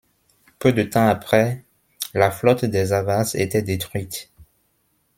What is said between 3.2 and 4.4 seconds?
était détruite.